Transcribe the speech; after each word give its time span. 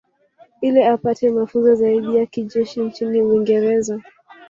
Ili 0.61 0.83
apate 0.83 1.29
mafunzo 1.29 1.75
zaidi 1.75 2.15
ya 2.17 2.25
kijeshi 2.25 2.79
nchini 2.81 3.21
Uingereza 3.21 4.01